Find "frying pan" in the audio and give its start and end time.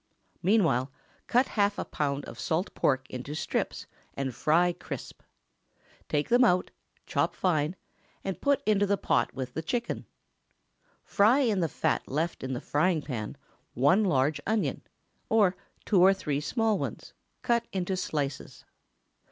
12.61-13.37